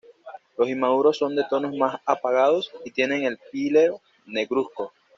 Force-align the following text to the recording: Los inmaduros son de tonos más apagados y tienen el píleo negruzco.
Los 0.57 0.67
inmaduros 0.67 1.19
son 1.19 1.35
de 1.35 1.43
tonos 1.47 1.77
más 1.77 2.01
apagados 2.07 2.71
y 2.85 2.89
tienen 2.89 3.21
el 3.23 3.37
píleo 3.51 4.01
negruzco. 4.25 4.91